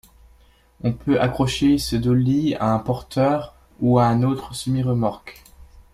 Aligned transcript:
On 0.83 0.93
peut 0.93 1.21
accrocher 1.21 1.77
ce 1.77 1.95
dolly 1.95 2.55
à 2.55 2.73
un 2.73 2.79
porteur, 2.79 3.53
ou 3.81 3.99
à 3.99 4.07
une 4.07 4.25
autre 4.25 4.55
semi-remorque. 4.55 5.43